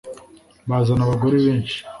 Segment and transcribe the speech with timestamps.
[0.69, 1.77] Bazana abagore benshi,